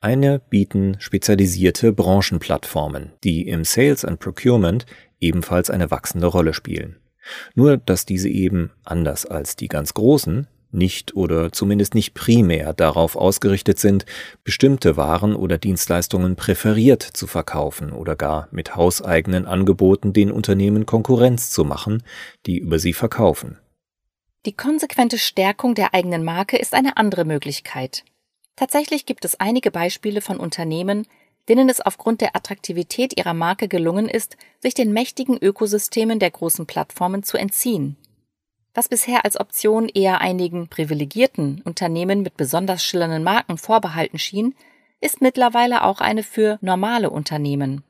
Eine 0.00 0.38
bieten 0.38 0.96
spezialisierte 0.98 1.92
Branchenplattformen, 1.92 3.12
die 3.24 3.48
im 3.48 3.64
Sales 3.64 4.04
and 4.04 4.20
Procurement 4.20 4.86
ebenfalls 5.18 5.70
eine 5.70 5.90
wachsende 5.90 6.26
Rolle 6.26 6.54
spielen. 6.54 6.96
Nur 7.54 7.76
dass 7.76 8.06
diese 8.06 8.28
eben, 8.28 8.70
anders 8.84 9.26
als 9.26 9.56
die 9.56 9.68
ganz 9.68 9.92
großen, 9.92 10.46
nicht 10.72 11.16
oder 11.16 11.52
zumindest 11.52 11.94
nicht 11.94 12.14
primär 12.14 12.72
darauf 12.72 13.16
ausgerichtet 13.16 13.78
sind, 13.78 14.06
bestimmte 14.44 14.96
Waren 14.96 15.34
oder 15.34 15.58
Dienstleistungen 15.58 16.36
präferiert 16.36 17.02
zu 17.02 17.26
verkaufen 17.26 17.92
oder 17.92 18.16
gar 18.16 18.48
mit 18.50 18.76
hauseigenen 18.76 19.46
Angeboten 19.46 20.12
den 20.12 20.30
Unternehmen 20.30 20.86
Konkurrenz 20.86 21.50
zu 21.50 21.64
machen, 21.64 22.02
die 22.46 22.58
über 22.58 22.78
sie 22.78 22.92
verkaufen. 22.92 23.58
Die 24.46 24.56
konsequente 24.56 25.18
Stärkung 25.18 25.74
der 25.74 25.92
eigenen 25.92 26.24
Marke 26.24 26.56
ist 26.56 26.72
eine 26.72 26.96
andere 26.96 27.24
Möglichkeit. 27.24 28.04
Tatsächlich 28.56 29.06
gibt 29.06 29.24
es 29.24 29.38
einige 29.38 29.70
Beispiele 29.70 30.20
von 30.20 30.38
Unternehmen, 30.38 31.06
denen 31.48 31.68
es 31.68 31.80
aufgrund 31.80 32.20
der 32.20 32.36
Attraktivität 32.36 33.18
ihrer 33.18 33.34
Marke 33.34 33.68
gelungen 33.68 34.08
ist, 34.08 34.36
sich 34.60 34.74
den 34.74 34.92
mächtigen 34.92 35.36
Ökosystemen 35.36 36.18
der 36.18 36.30
großen 36.30 36.66
Plattformen 36.66 37.22
zu 37.22 37.36
entziehen. 37.36 37.96
Was 38.74 38.88
bisher 38.88 39.24
als 39.24 39.38
Option 39.38 39.88
eher 39.88 40.20
einigen 40.20 40.68
privilegierten 40.68 41.62
Unternehmen 41.64 42.22
mit 42.22 42.36
besonders 42.36 42.84
schillernden 42.84 43.24
Marken 43.24 43.58
vorbehalten 43.58 44.18
schien, 44.18 44.54
ist 45.00 45.20
mittlerweile 45.20 45.84
auch 45.84 46.00
eine 46.00 46.22
für 46.22 46.58
normale 46.60 47.10
Unternehmen. 47.10 47.82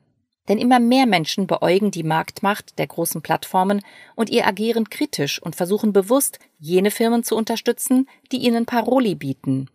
Denn 0.47 0.57
immer 0.57 0.79
mehr 0.79 1.05
Menschen 1.05 1.45
beäugen 1.45 1.91
die 1.91 2.03
Marktmacht 2.03 2.79
der 2.79 2.87
großen 2.87 3.21
Plattformen 3.21 3.81
und 4.15 4.29
ihr 4.29 4.47
agieren 4.47 4.89
kritisch 4.89 5.41
und 5.41 5.55
versuchen 5.55 5.93
bewusst, 5.93 6.39
jene 6.57 6.89
Firmen 6.89 7.23
zu 7.23 7.35
unterstützen, 7.35 8.09
die 8.31 8.37
ihnen 8.37 8.65
Paroli 8.65 9.13
bieten, 9.13 9.69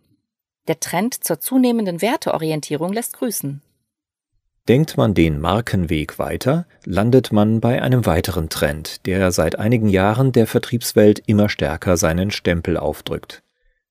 der 0.67 0.79
Trend 0.81 1.23
zur 1.23 1.39
zunehmenden 1.39 2.01
Werteorientierung 2.01 2.91
lässt 2.91 3.13
grüßen. 3.13 3.61
Denkt 4.67 4.97
man 4.97 5.13
den 5.13 5.39
Markenweg 5.39 6.19
weiter, 6.19 6.65
landet 6.83 7.31
man 7.31 7.61
bei 7.61 7.81
einem 7.81 8.05
weiteren 8.05 8.49
Trend, 8.49 9.05
der 9.05 9.31
seit 9.31 9.57
einigen 9.57 9.87
Jahren 9.87 10.33
der 10.33 10.45
Vertriebswelt 10.45 11.23
immer 11.25 11.47
stärker 11.47 11.95
seinen 11.95 12.31
Stempel 12.31 12.75
aufdrückt. 12.75 13.43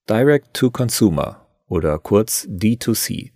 Direct 0.09 0.53
to 0.53 0.71
Consumer 0.71 1.47
oder 1.67 1.99
kurz 1.99 2.47
D2C. 2.51 3.31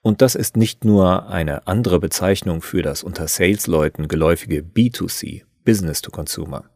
Und 0.00 0.22
das 0.22 0.36
ist 0.36 0.56
nicht 0.56 0.84
nur 0.84 1.28
eine 1.28 1.66
andere 1.66 1.98
Bezeichnung 1.98 2.62
für 2.62 2.82
das 2.82 3.02
unter 3.02 3.26
Salesleuten 3.26 4.06
geläufige 4.06 4.60
B2C, 4.60 5.42
Business 5.64 6.02
to 6.02 6.12
Consumer. 6.12 6.66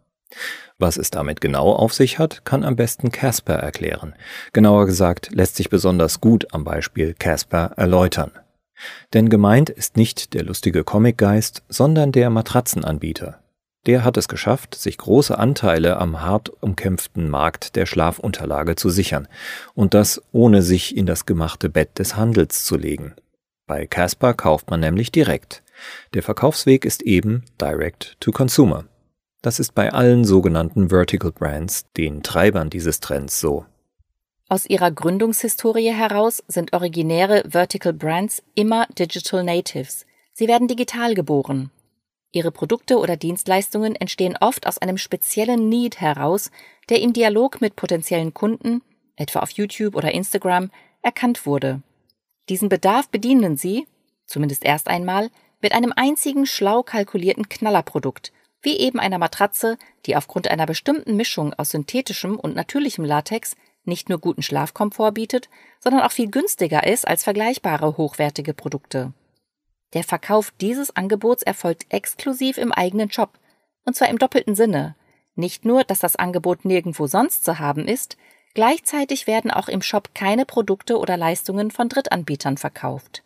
Was 0.76 0.96
es 0.96 1.10
damit 1.10 1.40
genau 1.40 1.72
auf 1.72 1.94
sich 1.94 2.18
hat, 2.18 2.44
kann 2.44 2.64
am 2.64 2.74
besten 2.74 3.12
Casper 3.12 3.54
erklären. 3.54 4.14
Genauer 4.52 4.86
gesagt 4.86 5.30
lässt 5.32 5.54
sich 5.54 5.70
besonders 5.70 6.20
gut 6.20 6.52
am 6.52 6.64
Beispiel 6.64 7.14
Casper 7.14 7.74
erläutern. 7.76 8.32
Denn 9.12 9.28
gemeint 9.28 9.70
ist 9.70 9.96
nicht 9.96 10.34
der 10.34 10.44
lustige 10.44 10.84
Comicgeist, 10.84 11.62
sondern 11.68 12.12
der 12.12 12.30
Matratzenanbieter. 12.30 13.40
Der 13.86 14.04
hat 14.04 14.16
es 14.18 14.28
geschafft, 14.28 14.74
sich 14.74 14.98
große 14.98 15.38
Anteile 15.38 15.96
am 15.96 16.20
hart 16.20 16.50
umkämpften 16.62 17.30
Markt 17.30 17.76
der 17.76 17.86
Schlafunterlage 17.86 18.76
zu 18.76 18.90
sichern, 18.90 19.26
und 19.74 19.94
das 19.94 20.22
ohne 20.32 20.62
sich 20.62 20.96
in 20.96 21.06
das 21.06 21.24
gemachte 21.24 21.70
Bett 21.70 21.98
des 21.98 22.16
Handels 22.16 22.64
zu 22.64 22.76
legen. 22.76 23.14
Bei 23.66 23.86
Casper 23.86 24.34
kauft 24.34 24.68
man 24.68 24.80
nämlich 24.80 25.12
direkt. 25.12 25.62
Der 26.12 26.22
Verkaufsweg 26.22 26.84
ist 26.84 27.02
eben 27.02 27.44
Direct 27.60 28.16
to 28.20 28.32
Consumer. 28.32 28.84
Das 29.42 29.58
ist 29.58 29.74
bei 29.74 29.92
allen 29.92 30.24
sogenannten 30.24 30.90
Vertical 30.90 31.32
Brands, 31.32 31.86
den 31.96 32.22
Treibern 32.22 32.68
dieses 32.68 33.00
Trends, 33.00 33.40
so. 33.40 33.64
Aus 34.52 34.66
ihrer 34.66 34.90
Gründungshistorie 34.90 35.92
heraus 35.92 36.42
sind 36.48 36.72
originäre 36.72 37.44
Vertical 37.48 37.92
Brands 37.92 38.42
immer 38.56 38.88
Digital 38.98 39.44
Natives. 39.44 40.06
Sie 40.32 40.48
werden 40.48 40.66
digital 40.66 41.14
geboren. 41.14 41.70
Ihre 42.32 42.50
Produkte 42.50 42.98
oder 42.98 43.16
Dienstleistungen 43.16 43.94
entstehen 43.94 44.36
oft 44.40 44.66
aus 44.66 44.78
einem 44.78 44.98
speziellen 44.98 45.68
Need 45.68 46.00
heraus, 46.00 46.50
der 46.88 47.00
im 47.00 47.12
Dialog 47.12 47.60
mit 47.60 47.76
potenziellen 47.76 48.34
Kunden, 48.34 48.82
etwa 49.14 49.38
auf 49.38 49.52
YouTube 49.52 49.94
oder 49.94 50.10
Instagram, 50.10 50.72
erkannt 51.00 51.46
wurde. 51.46 51.80
Diesen 52.48 52.68
Bedarf 52.68 53.08
bedienen 53.08 53.56
sie, 53.56 53.86
zumindest 54.26 54.64
erst 54.64 54.88
einmal, 54.88 55.30
mit 55.62 55.70
einem 55.70 55.92
einzigen 55.94 56.44
schlau 56.44 56.82
kalkulierten 56.82 57.48
Knallerprodukt, 57.48 58.32
wie 58.62 58.78
eben 58.78 58.98
einer 58.98 59.18
Matratze, 59.18 59.78
die 60.06 60.16
aufgrund 60.16 60.48
einer 60.48 60.66
bestimmten 60.66 61.14
Mischung 61.14 61.54
aus 61.54 61.70
synthetischem 61.70 62.36
und 62.36 62.56
natürlichem 62.56 63.04
Latex 63.04 63.54
nicht 63.84 64.08
nur 64.08 64.18
guten 64.18 64.42
Schlafkomfort 64.42 65.12
bietet, 65.12 65.48
sondern 65.80 66.02
auch 66.02 66.12
viel 66.12 66.30
günstiger 66.30 66.86
ist 66.86 67.06
als 67.06 67.24
vergleichbare 67.24 67.96
hochwertige 67.96 68.54
Produkte. 68.54 69.12
Der 69.92 70.04
Verkauf 70.04 70.52
dieses 70.60 70.94
Angebots 70.94 71.42
erfolgt 71.42 71.86
exklusiv 71.88 72.58
im 72.58 72.72
eigenen 72.72 73.10
Shop, 73.10 73.38
und 73.84 73.96
zwar 73.96 74.08
im 74.08 74.18
doppelten 74.18 74.54
Sinne. 74.54 74.94
Nicht 75.34 75.64
nur, 75.64 75.84
dass 75.84 76.00
das 76.00 76.16
Angebot 76.16 76.64
nirgendwo 76.64 77.06
sonst 77.06 77.44
zu 77.44 77.58
haben 77.58 77.86
ist, 77.86 78.16
gleichzeitig 78.54 79.26
werden 79.26 79.50
auch 79.50 79.68
im 79.68 79.82
Shop 79.82 80.10
keine 80.14 80.44
Produkte 80.44 80.98
oder 80.98 81.16
Leistungen 81.16 81.70
von 81.70 81.88
Drittanbietern 81.88 82.56
verkauft. 82.56 83.22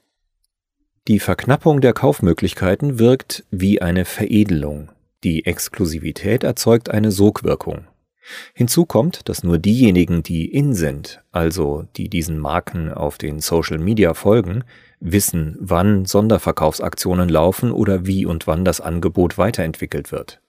Die 1.07 1.21
Verknappung 1.21 1.83
der 1.83 1.93
Kaufmöglichkeiten 1.93 2.99
wirkt 2.99 3.45
wie 3.51 3.83
eine 3.83 4.07
Veredelung. 4.07 4.91
Die 5.23 5.45
Exklusivität 5.45 6.45
erzeugt 6.45 6.89
eine 6.89 7.11
Sogwirkung. 7.11 7.87
Hinzu 8.55 8.87
kommt, 8.87 9.29
dass 9.29 9.45
nur 9.45 9.59
diejenigen, 9.59 10.23
die 10.23 10.47
in 10.47 10.75
sind, 10.75 11.23
also 11.31 11.87
die 11.97 12.09
diesen 12.09 12.39
Marken 12.39 12.93
auf 12.93 13.19
den 13.19 13.41
Social 13.41 13.79
Media 13.79 14.15
folgen, 14.15 14.65
wissen, 15.01 15.57
wann 15.61 16.07
Sonderverkaufsaktionen 16.07 17.29
laufen 17.29 17.71
oder 17.71 18.07
wie 18.07 18.25
und 18.25 18.47
wann 18.47 18.65
das 18.65 18.81
Angebot 18.81 19.37
weiterentwickelt 19.37 20.13
wird. 20.13 20.41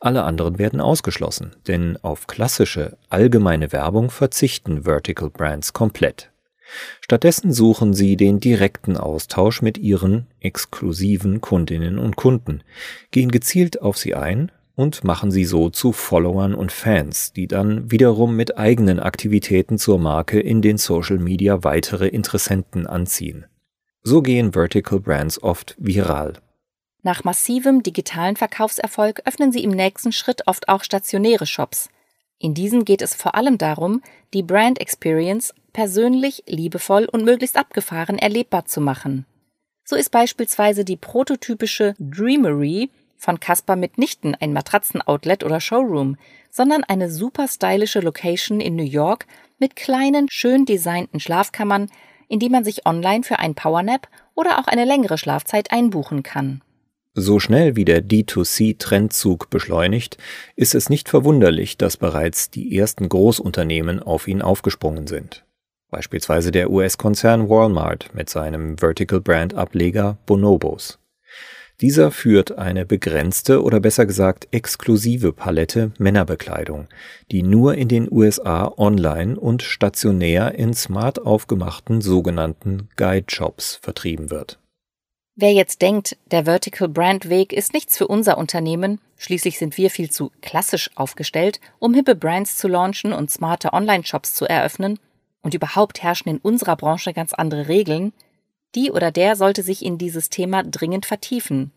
Alle 0.00 0.22
anderen 0.22 0.58
werden 0.58 0.80
ausgeschlossen, 0.80 1.56
denn 1.66 1.98
auf 2.02 2.26
klassische, 2.26 2.96
allgemeine 3.08 3.72
Werbung 3.72 4.10
verzichten 4.10 4.84
Vertical 4.84 5.30
Brands 5.30 5.72
komplett. 5.72 6.30
Stattdessen 7.00 7.52
suchen 7.52 7.94
sie 7.94 8.16
den 8.16 8.40
direkten 8.40 8.96
Austausch 8.96 9.62
mit 9.62 9.78
ihren 9.78 10.26
exklusiven 10.40 11.40
Kundinnen 11.40 11.98
und 11.98 12.16
Kunden, 12.16 12.62
gehen 13.10 13.30
gezielt 13.30 13.80
auf 13.82 13.96
sie 13.96 14.14
ein 14.14 14.50
und 14.76 15.02
machen 15.02 15.30
sie 15.32 15.44
so 15.44 15.70
zu 15.70 15.90
Followern 15.90 16.54
und 16.54 16.70
Fans, 16.70 17.32
die 17.32 17.48
dann 17.48 17.90
wiederum 17.90 18.36
mit 18.36 18.58
eigenen 18.58 19.00
Aktivitäten 19.00 19.78
zur 19.78 19.98
Marke 19.98 20.38
in 20.38 20.62
den 20.62 20.78
Social 20.78 21.18
Media 21.18 21.64
weitere 21.64 22.06
Interessenten 22.06 22.86
anziehen. 22.86 23.46
So 24.02 24.22
gehen 24.22 24.52
Vertical 24.52 25.00
Brands 25.00 25.42
oft 25.42 25.74
viral. 25.78 26.34
Nach 27.02 27.24
massivem 27.24 27.82
digitalen 27.82 28.36
Verkaufserfolg 28.36 29.22
öffnen 29.24 29.50
sie 29.50 29.64
im 29.64 29.70
nächsten 29.70 30.12
Schritt 30.12 30.46
oft 30.46 30.68
auch 30.68 30.84
stationäre 30.84 31.46
Shops. 31.46 31.88
In 32.38 32.52
diesen 32.52 32.84
geht 32.84 33.00
es 33.00 33.14
vor 33.14 33.34
allem 33.34 33.56
darum, 33.58 34.02
die 34.34 34.42
Brand 34.42 34.80
Experience 34.80 35.54
persönlich, 35.72 36.42
liebevoll 36.46 37.08
und 37.10 37.24
möglichst 37.24 37.56
abgefahren 37.56 38.18
erlebbar 38.18 38.66
zu 38.66 38.80
machen. 38.80 39.24
So 39.84 39.96
ist 39.96 40.10
beispielsweise 40.10 40.84
die 40.84 40.96
prototypische 40.96 41.94
Dreamery 41.98 42.90
von 43.16 43.40
Caspar 43.40 43.76
mitnichten 43.76 44.34
ein 44.38 44.52
Matratzen-Outlet 44.52 45.44
oder 45.44 45.60
Showroom, 45.60 46.16
sondern 46.50 46.84
eine 46.84 47.10
super 47.10 47.48
stylische 47.48 48.00
Location 48.00 48.60
in 48.60 48.76
New 48.76 48.84
York 48.84 49.26
mit 49.58 49.76
kleinen, 49.76 50.28
schön 50.30 50.64
designten 50.64 51.20
Schlafkammern, 51.20 51.88
in 52.28 52.38
die 52.38 52.48
man 52.48 52.64
sich 52.64 52.86
online 52.86 53.22
für 53.22 53.38
ein 53.38 53.54
Powernap 53.54 54.08
oder 54.34 54.58
auch 54.58 54.66
eine 54.66 54.84
längere 54.84 55.18
Schlafzeit 55.18 55.72
einbuchen 55.72 56.22
kann. 56.22 56.62
So 57.18 57.40
schnell 57.40 57.76
wie 57.76 57.86
der 57.86 58.02
D2C-Trendzug 58.02 59.48
beschleunigt, 59.48 60.18
ist 60.54 60.74
es 60.74 60.90
nicht 60.90 61.08
verwunderlich, 61.08 61.78
dass 61.78 61.96
bereits 61.96 62.50
die 62.50 62.76
ersten 62.76 63.08
Großunternehmen 63.08 64.02
auf 64.02 64.28
ihn 64.28 64.42
aufgesprungen 64.42 65.06
sind. 65.06 65.46
Beispielsweise 65.88 66.50
der 66.50 66.70
US-Konzern 66.70 67.48
Walmart 67.48 68.10
mit 68.12 68.28
seinem 68.28 68.76
Vertical 68.76 69.22
Brand 69.22 69.54
Ableger 69.54 70.18
Bonobos. 70.26 70.98
Dieser 71.82 72.10
führt 72.10 72.56
eine 72.56 72.86
begrenzte 72.86 73.62
oder 73.62 73.80
besser 73.80 74.06
gesagt 74.06 74.48
exklusive 74.50 75.34
Palette 75.34 75.92
Männerbekleidung, 75.98 76.88
die 77.30 77.42
nur 77.42 77.74
in 77.74 77.88
den 77.88 78.10
USA 78.10 78.72
online 78.78 79.38
und 79.38 79.62
stationär 79.62 80.54
in 80.54 80.72
smart 80.72 81.20
aufgemachten 81.26 82.00
sogenannten 82.00 82.88
Guide 82.96 83.26
Shops 83.28 83.78
vertrieben 83.82 84.30
wird. 84.30 84.58
Wer 85.34 85.52
jetzt 85.52 85.82
denkt, 85.82 86.16
der 86.30 86.46
Vertical 86.46 86.88
Brand 86.88 87.28
Weg 87.28 87.52
ist 87.52 87.74
nichts 87.74 87.98
für 87.98 88.08
unser 88.08 88.38
Unternehmen, 88.38 88.98
schließlich 89.18 89.58
sind 89.58 89.76
wir 89.76 89.90
viel 89.90 90.10
zu 90.10 90.32
klassisch 90.40 90.90
aufgestellt, 90.94 91.60
um 91.78 91.92
hippe 91.92 92.14
Brands 92.14 92.56
zu 92.56 92.68
launchen 92.68 93.12
und 93.12 93.30
smarte 93.30 93.74
Online-Shops 93.74 94.34
zu 94.34 94.46
eröffnen, 94.46 94.98
und 95.42 95.52
überhaupt 95.52 96.02
herrschen 96.02 96.30
in 96.30 96.38
unserer 96.38 96.74
Branche 96.74 97.12
ganz 97.12 97.34
andere 97.34 97.68
Regeln, 97.68 98.14
die 98.76 98.92
oder 98.92 99.10
der 99.10 99.34
sollte 99.34 99.62
sich 99.62 99.84
in 99.84 99.98
dieses 99.98 100.30
Thema 100.30 100.62
dringend 100.62 101.06
vertiefen. 101.06 101.72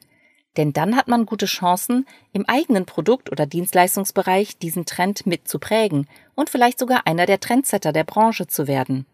Denn 0.58 0.74
dann 0.74 0.96
hat 0.96 1.08
man 1.08 1.26
gute 1.26 1.46
Chancen, 1.46 2.06
im 2.34 2.46
eigenen 2.48 2.86
Produkt- 2.86 3.32
oder 3.32 3.46
Dienstleistungsbereich 3.46 4.58
diesen 4.58 4.86
Trend 4.86 5.26
mitzuprägen 5.26 6.08
und 6.36 6.50
vielleicht 6.50 6.80
sogar 6.80 7.08
einer 7.08 7.26
der 7.26 7.40
Trendsetter 7.40 7.94
der 7.94 8.04
Branche 8.04 8.48
zu 8.48 8.68
werden. 8.68 9.06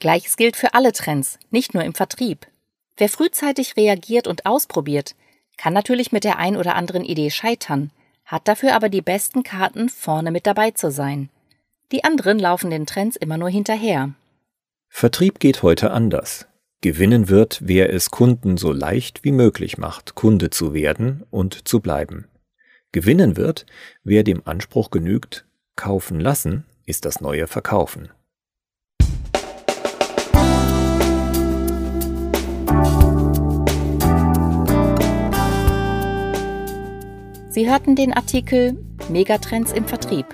Gleiches 0.00 0.36
gilt 0.36 0.56
für 0.56 0.74
alle 0.74 0.92
Trends, 0.92 1.38
nicht 1.50 1.74
nur 1.74 1.84
im 1.84 1.94
Vertrieb. 1.94 2.46
Wer 2.96 3.08
frühzeitig 3.08 3.76
reagiert 3.76 4.26
und 4.26 4.46
ausprobiert, 4.46 5.14
kann 5.56 5.72
natürlich 5.72 6.12
mit 6.12 6.24
der 6.24 6.38
ein 6.38 6.56
oder 6.56 6.76
anderen 6.76 7.04
Idee 7.04 7.30
scheitern, 7.30 7.90
hat 8.24 8.46
dafür 8.48 8.74
aber 8.74 8.88
die 8.88 9.02
besten 9.02 9.42
Karten, 9.42 9.88
vorne 9.88 10.30
mit 10.30 10.46
dabei 10.46 10.70
zu 10.70 10.90
sein. 10.90 11.28
Die 11.90 12.04
anderen 12.04 12.38
laufen 12.38 12.70
den 12.70 12.86
Trends 12.86 13.16
immer 13.16 13.38
nur 13.38 13.48
hinterher. 13.48 14.14
Vertrieb 14.88 15.40
geht 15.40 15.62
heute 15.62 15.90
anders. 15.90 16.47
Gewinnen 16.80 17.28
wird, 17.28 17.60
wer 17.64 17.92
es 17.92 18.12
Kunden 18.12 18.56
so 18.56 18.70
leicht 18.70 19.24
wie 19.24 19.32
möglich 19.32 19.78
macht, 19.78 20.14
Kunde 20.14 20.50
zu 20.50 20.74
werden 20.74 21.24
und 21.28 21.66
zu 21.66 21.80
bleiben. 21.80 22.28
Gewinnen 22.92 23.36
wird, 23.36 23.66
wer 24.04 24.22
dem 24.22 24.42
Anspruch 24.44 24.90
genügt, 24.90 25.44
kaufen 25.74 26.20
lassen 26.20 26.66
ist 26.86 27.04
das 27.04 27.20
neue 27.20 27.48
Verkaufen. 27.48 28.10
Sie 37.48 37.68
hörten 37.68 37.96
den 37.96 38.12
Artikel 38.12 38.78
Megatrends 39.08 39.72
im 39.72 39.84
Vertrieb. 39.84 40.26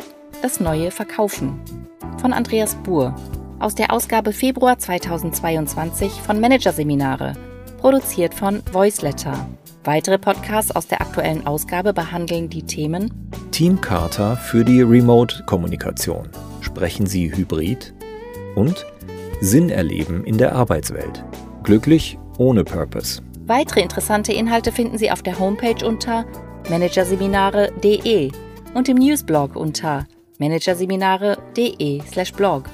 Das 0.43 0.61
neue 0.61 0.91
Verkaufen 0.91 1.59
von 2.21 2.35
Andreas 2.35 2.75
Buhr 2.83 3.17
aus 3.59 3.75
der 3.75 3.93
Ausgabe 3.93 4.33
Februar 4.33 4.79
2022 4.79 6.13
von 6.13 6.41
Managerseminare, 6.41 7.33
produziert 7.79 8.35
von 8.35 8.63
Voiceletter. 8.73 9.49
Weitere 9.85 10.19
Podcasts 10.19 10.75
aus 10.75 10.87
der 10.87 11.01
aktuellen 11.01 11.47
Ausgabe 11.47 11.93
behandeln 11.93 12.49
die 12.49 12.63
Themen 12.63 13.11
Teamcharta 13.51 14.37
für 14.37 14.65
die 14.65 14.83
Remote-Kommunikation. 14.83 16.29
Sprechen 16.61 17.07
Sie 17.07 17.37
hybrid? 17.37 17.93
Und 18.57 18.87
Sinn 19.41 19.71
erleben 19.71 20.25
in 20.25 20.39
der 20.39 20.55
Arbeitswelt. 20.55 21.25
Glücklich 21.63 22.19
ohne 22.39 22.65
Purpose. 22.65 23.21
Weitere 23.47 23.83
interessante 23.83 24.33
Inhalte 24.33 24.73
finden 24.73 24.99
Sie 24.99 25.11
auf 25.11 25.23
der 25.23 25.39
Homepage 25.39 25.87
unter 25.87 26.25
managerseminare.de 26.71 28.33
und 28.75 28.89
im 28.89 28.97
Newsblog 28.97 29.55
unter 29.55 30.07
managerseminare.de/blog. 30.39 32.65